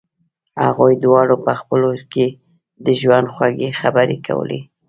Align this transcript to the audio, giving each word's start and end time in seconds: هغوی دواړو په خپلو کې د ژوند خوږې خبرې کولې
هغوی 0.63 0.93
دواړو 1.05 1.35
په 1.45 1.51
خپلو 1.61 1.89
کې 2.13 2.25
د 2.85 2.87
ژوند 3.01 3.27
خوږې 3.33 3.69
خبرې 3.79 4.17
کولې 4.27 4.59